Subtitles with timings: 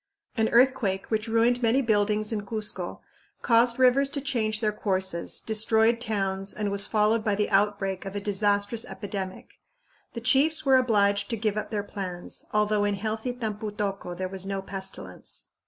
[0.35, 3.01] An earthquake, which ruined many buildings in Cuzco,
[3.43, 8.15] caused rivers to change their courses, destroyed towns, and was followed by the outbreak of
[8.15, 9.59] a disastrous epidemic.
[10.13, 14.27] The chiefs were obliged to give up their plans, although in healthy Tampu tocco there
[14.27, 15.49] was no pestilence.